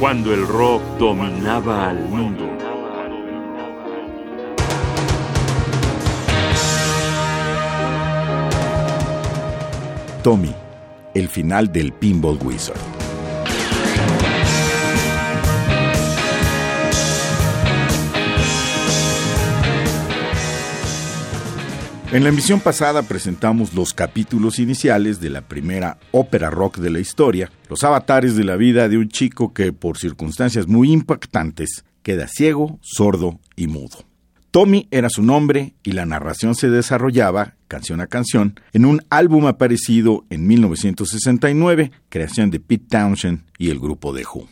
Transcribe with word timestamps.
cuando 0.00 0.32
el 0.32 0.48
rock 0.48 0.82
dominaba 0.98 1.90
al 1.90 2.08
mundo. 2.08 2.48
Tommy, 10.22 10.54
el 11.12 11.28
final 11.28 11.70
del 11.70 11.92
Pinball 11.92 12.38
Wizard. 12.42 12.99
En 22.12 22.24
la 22.24 22.30
emisión 22.30 22.58
pasada 22.58 23.04
presentamos 23.04 23.72
los 23.72 23.94
capítulos 23.94 24.58
iniciales 24.58 25.20
de 25.20 25.30
la 25.30 25.42
primera 25.42 25.96
ópera 26.10 26.50
rock 26.50 26.78
de 26.78 26.90
la 26.90 26.98
historia, 26.98 27.52
los 27.68 27.84
avatares 27.84 28.34
de 28.34 28.42
la 28.42 28.56
vida 28.56 28.88
de 28.88 28.98
un 28.98 29.08
chico 29.08 29.54
que, 29.54 29.72
por 29.72 29.96
circunstancias 29.96 30.66
muy 30.66 30.90
impactantes, 30.90 31.84
queda 32.02 32.26
ciego, 32.26 32.80
sordo 32.82 33.38
y 33.54 33.68
mudo. 33.68 33.98
Tommy 34.50 34.88
era 34.90 35.08
su 35.08 35.22
nombre 35.22 35.74
y 35.84 35.92
la 35.92 36.04
narración 36.04 36.56
se 36.56 36.68
desarrollaba, 36.68 37.54
canción 37.68 38.00
a 38.00 38.08
canción, 38.08 38.58
en 38.72 38.86
un 38.86 39.02
álbum 39.08 39.46
aparecido 39.46 40.24
en 40.30 40.48
1969, 40.48 41.92
creación 42.08 42.50
de 42.50 42.58
Pete 42.58 42.86
Townshend 42.88 43.44
y 43.56 43.70
el 43.70 43.78
grupo 43.78 44.12
de 44.12 44.24
Who. 44.24 44.48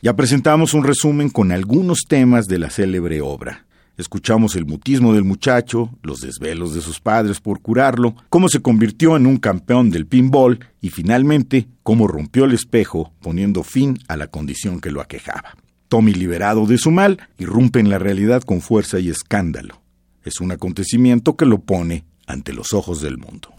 Ya 0.00 0.16
presentamos 0.16 0.72
un 0.72 0.84
resumen 0.84 1.28
con 1.28 1.52
algunos 1.52 2.04
temas 2.08 2.46
de 2.46 2.60
la 2.60 2.70
célebre 2.70 3.20
obra. 3.20 3.66
Escuchamos 3.96 4.56
el 4.56 4.66
mutismo 4.66 5.14
del 5.14 5.22
muchacho, 5.22 5.90
los 6.02 6.20
desvelos 6.20 6.74
de 6.74 6.80
sus 6.80 6.98
padres 6.98 7.40
por 7.40 7.60
curarlo, 7.60 8.16
cómo 8.28 8.48
se 8.48 8.60
convirtió 8.60 9.16
en 9.16 9.26
un 9.26 9.36
campeón 9.36 9.90
del 9.90 10.06
pinball 10.06 10.58
y 10.80 10.90
finalmente 10.90 11.68
cómo 11.84 12.08
rompió 12.08 12.44
el 12.44 12.54
espejo 12.54 13.12
poniendo 13.20 13.62
fin 13.62 13.96
a 14.08 14.16
la 14.16 14.26
condición 14.26 14.80
que 14.80 14.90
lo 14.90 15.00
aquejaba. 15.00 15.54
Tommy, 15.86 16.12
liberado 16.12 16.66
de 16.66 16.76
su 16.76 16.90
mal, 16.90 17.20
irrumpe 17.38 17.78
en 17.78 17.88
la 17.88 18.00
realidad 18.00 18.42
con 18.42 18.60
fuerza 18.60 18.98
y 18.98 19.10
escándalo. 19.10 19.80
Es 20.24 20.40
un 20.40 20.50
acontecimiento 20.50 21.36
que 21.36 21.46
lo 21.46 21.60
pone 21.60 22.04
ante 22.26 22.52
los 22.52 22.72
ojos 22.72 23.00
del 23.00 23.18
mundo. 23.18 23.50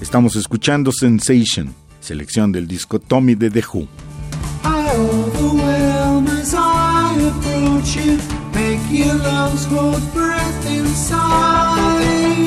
Estamos 0.00 0.36
escuchando 0.36 0.90
Sensation, 0.90 1.74
selección 2.00 2.50
del 2.50 2.66
disco 2.66 2.98
Tommy 2.98 3.34
de 3.34 3.50
The 3.50 3.64
Who. 3.74 3.88
You, 7.86 8.18
make 8.54 8.80
your 8.90 9.14
lungs 9.14 9.64
hold 9.64 10.02
breath 10.12 10.66
inside. 10.66 12.46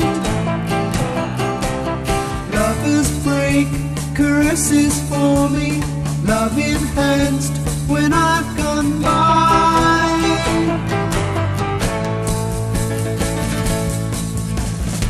Lovers 2.52 3.10
break, 3.24 3.66
caresses 4.14 5.00
for 5.08 5.48
me, 5.48 5.82
love 6.24 6.56
enhanced 6.56 7.52
when 7.88 8.12
I've 8.12 8.56
gone 8.56 9.02
by. 9.02 10.20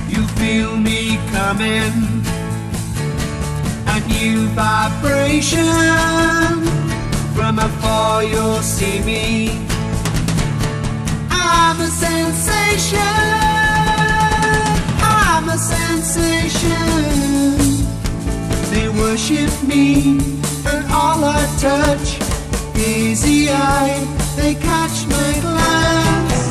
You 0.09 0.27
feel 0.39 0.77
me 0.77 1.19
coming, 1.33 2.25
a 3.87 4.01
new 4.09 4.47
vibration. 4.49 5.65
From 7.35 7.59
afar 7.59 8.25
you'll 8.25 8.63
see 8.63 9.01
me 9.01 9.74
I'm 11.67 11.81
a 11.81 11.89
sensation. 11.89 12.99
I'm 15.01 15.49
a 15.49 15.57
sensation. 15.57 16.91
They 18.71 18.87
worship 18.91 19.51
me, 19.63 20.19
and 20.71 20.85
all 20.93 21.25
I 21.25 21.43
touch, 21.59 22.09
easy 22.77 23.49
eye, 23.49 23.97
they 24.37 24.55
catch 24.57 25.07
my 25.07 25.31
glance. 25.47 26.43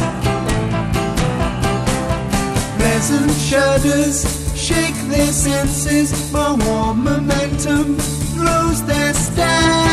Pleasant 2.80 3.32
shudders 3.48 4.18
shake 4.58 5.00
their 5.14 5.32
senses, 5.32 6.08
my 6.34 6.54
warm 6.66 7.04
momentum 7.04 7.98
throws 8.34 8.84
their 8.86 9.14
stance. 9.14 9.93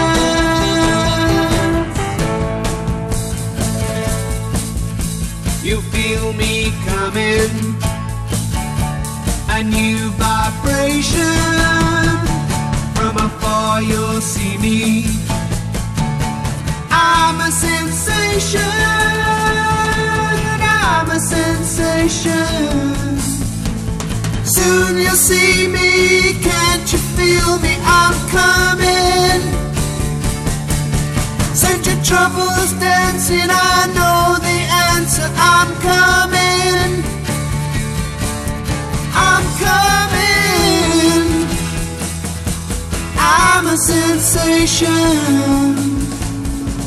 Me 7.15 7.39
coming, 7.39 7.77
a 9.49 9.63
new 9.63 10.11
vibration. 10.11 11.25
From 12.95 13.17
afar, 13.17 13.83
you'll 13.83 14.21
see 14.21 14.59
me. 14.59 15.05
I'm 16.91 17.41
a 17.41 17.51
sensation. 17.51 18.61
I'm 20.63 21.11
a 21.11 21.21
sensation. 21.21 22.37
Soon 24.45 24.99
you'll 24.99 25.23
see 25.31 25.69
me. 25.69 26.35
Can't 26.43 26.93
you 26.93 26.99
feel 27.17 27.59
me? 27.59 27.77
I'm 27.83 28.15
coming. 28.29 29.41
Send 31.55 31.87
your 31.87 32.03
troubles 32.05 32.73
dancing. 32.75 33.49
I 33.51 33.87
know 33.95 34.39
the 34.39 34.60
answer. 35.11 35.33
I'm 35.37 35.71
coming. 35.81 37.05
I'm 39.13 39.45
coming. 39.67 41.47
I'm 43.19 43.67
a 43.67 43.77
sensation. 43.77 44.89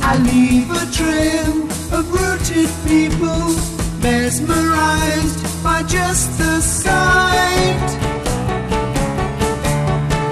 I 0.01 0.17
leave 0.17 0.69
a 0.72 0.85
trail 0.91 1.63
of 1.97 2.12
rooted 2.12 2.69
people, 2.88 3.56
mesmerized 4.01 5.63
by 5.63 5.83
just 5.83 6.38
the 6.38 6.62
sight. 6.62 7.89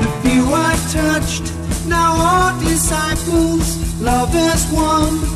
The 0.02 0.10
few 0.22 0.46
I 0.54 0.76
touched 0.92 1.54
now 1.88 2.14
are 2.16 2.60
disciples, 2.60 4.02
love 4.02 4.34
lovers 4.34 4.66
one. 4.72 5.31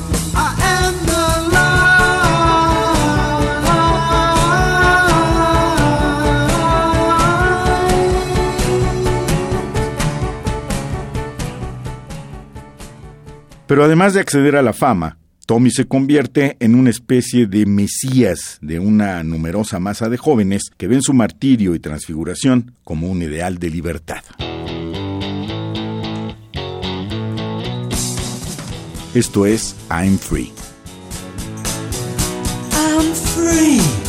Pero 13.68 13.84
además 13.84 14.14
de 14.14 14.20
acceder 14.20 14.56
a 14.56 14.62
la 14.62 14.74
fama, 14.74 15.18
Tommy 15.46 15.70
se 15.72 15.86
convierte 15.86 16.58
en 16.60 16.76
una 16.76 16.90
especie 16.90 17.46
de 17.46 17.66
mesías 17.66 18.58
de 18.62 18.80
una 18.80 19.24
numerosa 19.24 19.80
masa 19.80 20.10
de 20.10 20.18
jóvenes 20.18 20.64
que 20.78 20.88
ven 20.88 21.02
su 21.02 21.14
martirio 21.14 21.76
y 21.76 21.80
transfiguración 21.80 22.74
como 22.84 23.08
un 23.08 23.22
ideal 23.22 23.58
de 23.60 23.70
libertad. 23.70 24.24
Esto 29.14 29.46
es 29.46 29.76
I'm 29.90 30.18
Free. 30.18 30.52
I'm 32.74 33.14
free. 33.14 34.05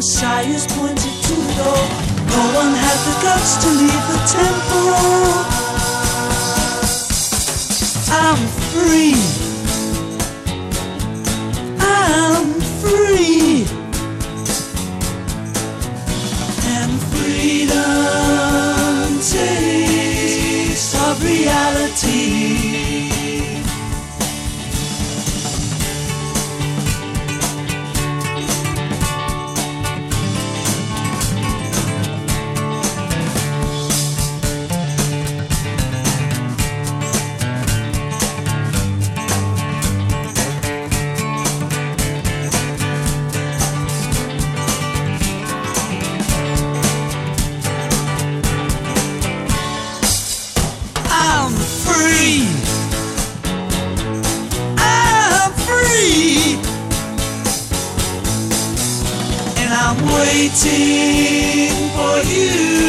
Messiah's 0.00 0.66
pointed 0.66 0.96
to 0.96 1.34
the 1.34 1.52
door. 1.60 1.84
No 2.30 2.42
one 2.56 2.72
had 2.72 2.98
the 3.04 3.14
guts 3.22 3.62
to 3.62 3.68
leave 3.68 4.06
the 4.08 4.18
temple. 4.26 4.39
waiting 60.12 61.70
for 61.94 62.18
you. 62.28 62.79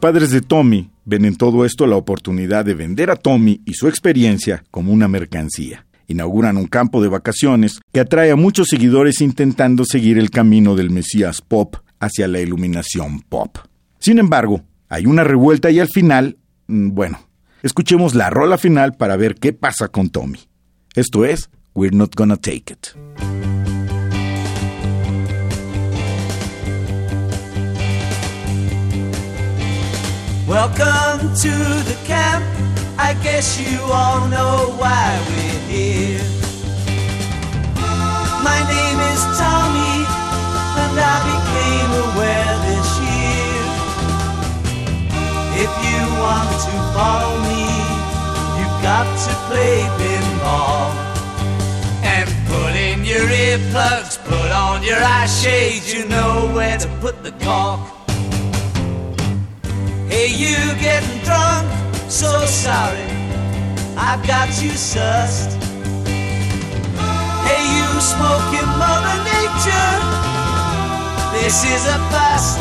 Padres 0.00 0.30
de 0.30 0.40
Tommy 0.40 0.90
ven 1.04 1.24
en 1.26 1.36
todo 1.36 1.64
esto 1.64 1.86
la 1.86 1.96
oportunidad 1.96 2.64
de 2.64 2.74
vender 2.74 3.10
a 3.10 3.16
Tommy 3.16 3.60
y 3.66 3.74
su 3.74 3.86
experiencia 3.86 4.64
como 4.70 4.92
una 4.92 5.06
mercancía. 5.06 5.86
Inauguran 6.08 6.56
un 6.56 6.66
campo 6.66 7.02
de 7.02 7.08
vacaciones 7.08 7.80
que 7.92 8.00
atrae 8.00 8.32
a 8.32 8.36
muchos 8.36 8.68
seguidores 8.68 9.20
intentando 9.20 9.84
seguir 9.84 10.18
el 10.18 10.30
camino 10.30 10.74
del 10.74 10.90
Mesías 10.90 11.40
Pop 11.42 11.76
hacia 12.00 12.26
la 12.26 12.40
iluminación 12.40 13.20
pop. 13.20 13.58
Sin 13.98 14.18
embargo, 14.18 14.62
hay 14.88 15.06
una 15.06 15.22
revuelta 15.22 15.70
y 15.70 15.78
al 15.78 15.88
final, 15.88 16.38
mm, 16.66 16.94
bueno, 16.94 17.20
escuchemos 17.62 18.14
la 18.14 18.30
rola 18.30 18.58
final 18.58 18.94
para 18.94 19.16
ver 19.16 19.34
qué 19.34 19.52
pasa 19.52 19.88
con 19.88 20.08
Tommy. 20.08 20.40
Esto 20.94 21.24
es 21.24 21.50
We're 21.74 21.96
Not 21.96 22.16
Gonna 22.16 22.36
Take 22.36 22.72
It. 22.72 23.39
Welcome 30.50 31.32
to 31.46 31.54
the 31.86 31.96
camp. 32.04 32.44
I 32.98 33.14
guess 33.22 33.54
you 33.60 33.78
all 33.84 34.26
know 34.26 34.74
why 34.82 35.06
we're 35.30 35.62
here. 35.70 36.26
My 38.42 38.58
name 38.66 38.98
is 39.14 39.22
Tommy, 39.38 39.94
and 40.82 40.94
I 40.98 41.18
became 41.30 41.90
aware 42.02 42.54
this 42.66 42.90
year. 42.98 43.62
If 45.62 45.72
you 45.86 46.00
want 46.18 46.50
to 46.66 46.74
follow 46.98 47.38
me, 47.46 47.70
you've 48.58 48.78
got 48.82 49.06
to 49.06 49.32
play 49.46 49.86
pinball. 50.02 50.90
And 52.02 52.28
put 52.48 52.74
in 52.74 53.04
your 53.04 53.22
earplugs, 53.22 54.18
put 54.24 54.50
on 54.50 54.82
your 54.82 54.98
eye 54.98 55.28
shades, 55.28 55.94
you 55.94 56.08
know 56.08 56.50
where 56.52 56.76
to 56.76 56.88
put 57.00 57.22
the 57.22 57.30
cork. 57.38 57.99
Hey, 60.20 60.36
you 60.36 60.56
getting 60.78 61.18
drunk? 61.24 61.64
So 62.10 62.44
sorry, 62.44 63.08
I've 63.96 64.20
got 64.26 64.48
you 64.60 64.68
sussed. 64.76 65.56
Hey, 67.48 67.64
you 67.76 67.88
smoking 68.04 68.68
Mother 68.76 69.16
Nature? 69.24 69.96
This 71.32 71.64
is 71.64 71.86
a 71.88 71.96
bust. 72.12 72.60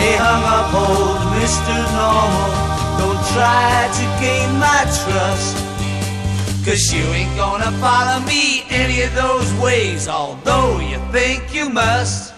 Hey, 0.00 0.16
hung 0.16 0.44
up 0.56 0.72
old 0.72 1.20
Mr. 1.36 1.76
Normal, 1.92 2.48
don't 2.96 3.22
try 3.36 3.92
to 3.92 4.04
gain 4.24 4.48
my 4.58 4.88
trust. 5.04 5.54
Cause 6.64 6.90
you 6.94 7.04
ain't 7.12 7.36
gonna 7.36 7.72
follow 7.72 8.24
me 8.24 8.64
any 8.70 9.02
of 9.02 9.14
those 9.14 9.52
ways, 9.62 10.08
although 10.08 10.80
you 10.80 10.96
think 11.12 11.54
you 11.54 11.68
must. 11.68 12.35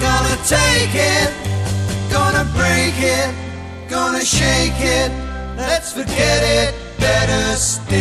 Gonna 0.00 0.36
take 0.46 0.94
it. 0.94 1.30
Gonna 2.10 2.44
break 2.54 2.94
it. 2.98 3.34
Gonna 3.88 4.24
shake 4.24 4.80
it. 4.80 5.10
Let's 5.56 5.92
forget 5.92 6.42
it. 6.42 6.74
Better 6.98 7.56
still. 7.56 7.98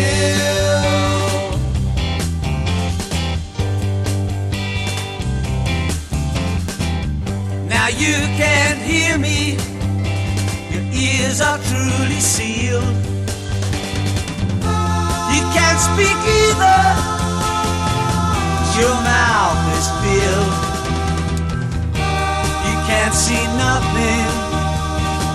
Now 7.68 7.88
you 7.88 8.16
can't 8.42 8.80
hear 8.80 9.18
me. 9.18 9.58
Your 10.72 10.86
ears 10.94 11.42
are 11.42 11.60
truly 11.70 12.20
sealed. 12.20 12.96
You 15.34 15.44
can't 15.56 15.80
speak 15.90 16.20
either. 16.42 16.82
Your 18.80 18.96
mouth 19.02 19.78
is 19.78 19.88
filled. 20.02 20.67
Can't 23.08 23.20
see 23.20 23.48
nothing. 23.56 24.28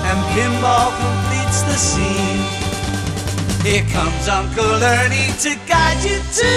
And 0.04 0.18
pinball 0.34 0.92
completes 1.00 1.62
the 1.62 1.72
scene. 1.72 2.44
Here 3.64 3.82
comes 3.88 4.28
Uncle 4.28 4.76
Ernie 4.84 5.32
to 5.40 5.56
guide 5.66 6.04
you 6.04 6.20
to 6.40 6.52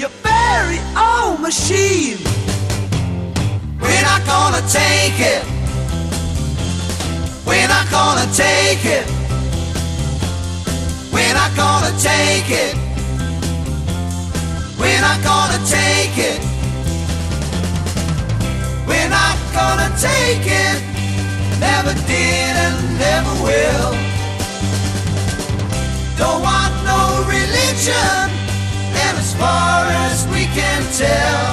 your 0.00 0.08
very 0.24 0.80
own 0.96 1.42
machine. 1.42 2.16
We're 3.78 4.04
not 4.10 4.24
gonna 4.24 4.64
take 4.72 5.20
it. 5.20 5.44
We're 7.44 7.68
not 7.68 7.90
gonna 7.90 8.26
take 8.32 8.86
it. 8.86 9.06
We're 11.12 11.34
not 11.34 11.54
gonna 11.56 11.92
take 12.00 12.48
it. 12.48 12.74
We're 14.80 15.02
not 15.02 15.22
gonna 15.22 15.60
take 15.66 16.16
it. 16.16 16.47
We're 19.08 19.14
not 19.14 19.38
gonna 19.54 19.88
take 19.96 20.44
it. 20.44 20.82
Never 21.58 21.94
did 22.04 22.52
and 22.66 22.98
never 22.98 23.32
will. 23.40 23.92
Don't 26.18 26.42
want 26.42 26.74
no 26.84 27.24
religion. 27.24 28.20
And 29.02 29.16
as 29.16 29.32
far 29.32 29.86
as 30.04 30.28
we 30.28 30.44
can 30.52 30.82
tell, 30.92 31.48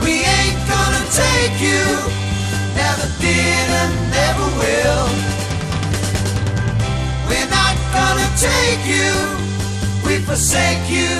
we 0.00 0.24
ain't 0.24 0.60
gonna 0.72 1.04
take 1.12 1.60
you. 1.60 1.84
Never 2.72 3.06
did 3.20 3.66
and 3.82 3.94
never 4.08 4.46
will. 4.56 5.04
We're 7.28 7.52
not 7.60 7.76
gonna 7.92 8.28
take 8.40 8.84
you. 8.88 9.12
We 10.06 10.16
forsake 10.24 10.88
you. 10.88 11.12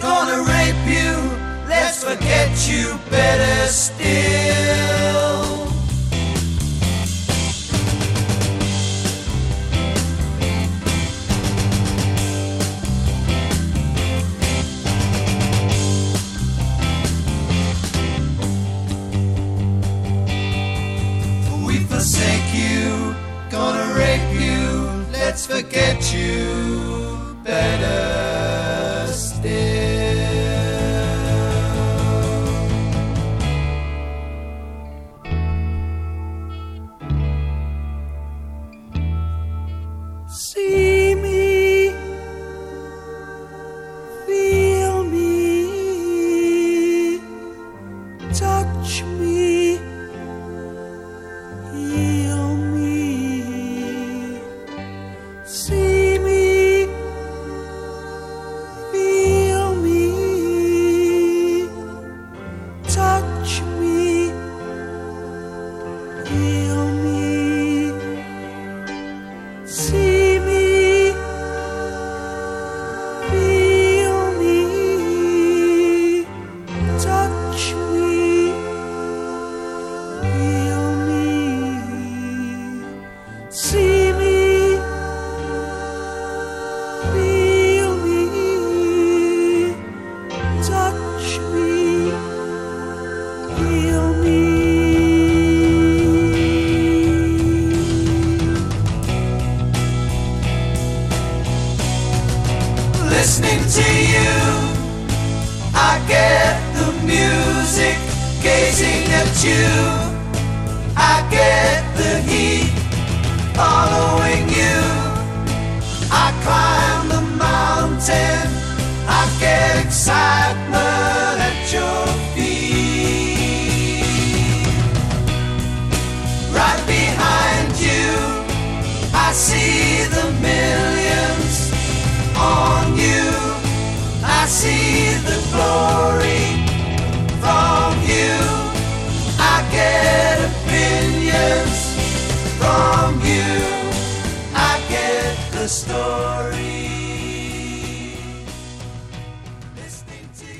Gonna 0.00 0.42
rape 0.42 0.84
you. 0.88 1.39
Let's 1.70 2.02
forget 2.02 2.68
you 2.68 2.98
better 3.10 3.68
still. 3.68 5.29
See 40.32 41.16
me, 41.16 41.90
feel 44.26 45.02
me, 45.02 45.58
touch 48.32 49.02
me, 49.18 49.78
heal 51.72 52.56
me. 52.56 53.42
See 55.44 56.18
me, 56.20 56.86
feel 58.92 59.74
me, 59.82 60.06
touch 62.86 63.62
me, 63.80 64.30
me. 66.30 66.69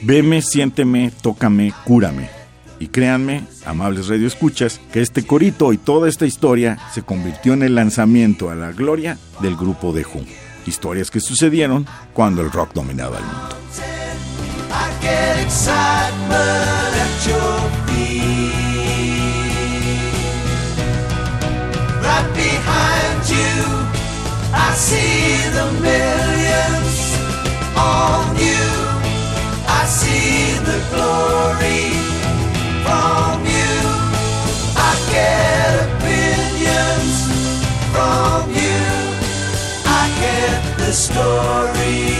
Veme, 0.02 0.42
siénteme, 0.42 1.12
tócame, 1.22 1.72
cúrame. 1.84 2.30
Y 2.78 2.88
créanme, 2.88 3.44
amables 3.66 4.08
radioescuchas, 4.08 4.80
que 4.90 5.02
este 5.02 5.26
corito 5.26 5.72
y 5.74 5.78
toda 5.78 6.08
esta 6.08 6.24
historia 6.24 6.78
se 6.94 7.02
convirtió 7.02 7.52
en 7.52 7.62
el 7.62 7.74
lanzamiento 7.74 8.48
a 8.50 8.54
la 8.54 8.72
gloria 8.72 9.18
del 9.40 9.56
grupo 9.56 9.92
de 9.92 10.04
Who. 10.04 10.24
Historias 10.66 11.10
que 11.10 11.20
sucedieron 11.20 11.86
cuando 12.14 12.40
el 12.40 12.50
rock 12.50 12.72
dominaba 12.72 13.18
el 13.18 13.24
mundo. 13.24 13.56
The 40.90 40.96
story. 40.96 42.10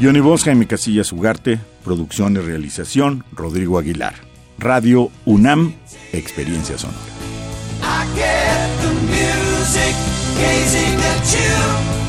Johnny 0.00 0.20
Voz, 0.20 0.44
Jaime 0.44 0.66
Casillas 0.66 1.12
Ugarte, 1.12 1.60
producción 1.84 2.36
y 2.36 2.40
realización, 2.40 3.24
Rodrigo 3.32 3.78
Aguilar. 3.78 4.14
Radio 4.58 5.10
UNAM, 5.24 5.74
Experiencia 6.12 6.76
Sonora. 6.76 6.98
I 7.82 8.06
get 8.14 8.68
the 8.82 8.92
music 9.08 9.94
gazing 10.36 11.00
at 11.00 11.24
you. 11.32 12.00